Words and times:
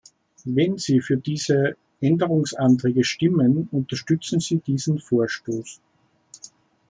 Wenn 0.45 0.79
Sie 0.79 0.99
für 0.99 1.15
diese 1.17 1.77
Änderungsanträge 1.99 3.03
stimmen, 3.03 3.69
unterstützen 3.71 4.39
Sie 4.39 4.57
diesen 4.57 4.97
Vorstoß. 4.97 5.79